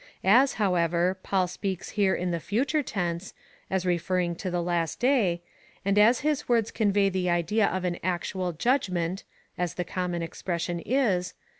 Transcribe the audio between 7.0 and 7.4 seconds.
the